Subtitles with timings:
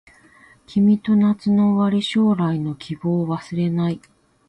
[0.65, 4.01] 君と夏の終わり将来の希望忘れない